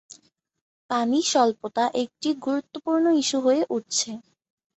[0.89, 4.09] পানি স্বল্পতা একটি গুরুত্বপূর্ণ ইস্যু হয়ে উঠছে।